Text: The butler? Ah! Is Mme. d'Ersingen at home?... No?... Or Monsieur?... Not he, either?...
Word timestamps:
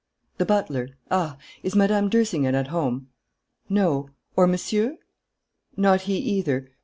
The 0.39 0.47
butler? 0.47 0.97
Ah! 1.11 1.37
Is 1.61 1.75
Mme. 1.75 2.07
d'Ersingen 2.07 2.55
at 2.55 2.69
home?... 2.69 3.09
No?... 3.69 4.09
Or 4.35 4.47
Monsieur?... 4.47 4.97
Not 5.77 6.01
he, 6.09 6.15
either?... 6.17 6.71